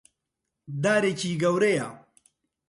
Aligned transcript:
دارێکی 0.83 1.31
گەورەیە. 1.41 1.87